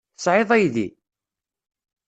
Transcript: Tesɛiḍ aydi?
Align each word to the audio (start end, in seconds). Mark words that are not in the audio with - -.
Tesɛiḍ 0.15 0.49
aydi? 0.57 0.87